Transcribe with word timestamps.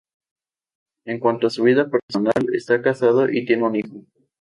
En 1.05 1.19
cuanto 1.19 1.45
a 1.45 1.51
su 1.51 1.61
vida 1.61 1.87
personal, 1.87 2.33
está 2.55 2.81
casado 2.81 3.29
y 3.31 3.45
tiene 3.45 3.63
un 3.65 3.75
hijo. 3.75 4.03